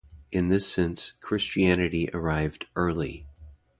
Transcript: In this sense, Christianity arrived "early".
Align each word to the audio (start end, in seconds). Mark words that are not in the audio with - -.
In 0.31 0.47
this 0.47 0.67
sense, 0.67 1.13
Christianity 1.21 2.09
arrived 2.11 2.65
"early". 2.75 3.27